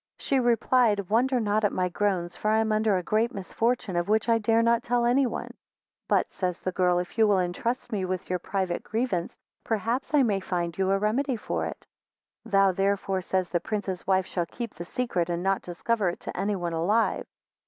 [0.17, 3.95] 21 She replied, wonder not at my groans, for I am under a great misfortune,
[3.95, 5.43] of which I dare not tell any one.
[5.51, 5.55] 22
[6.07, 10.23] But, says the, girl, if you will entrust me with your private grievance, perhaps I
[10.23, 11.85] may find you a remedy for it.
[12.45, 16.19] 23 Thou, therefore, says the prince's wife, shall keep the secret, and not discover it
[16.21, 17.27] to any one alive.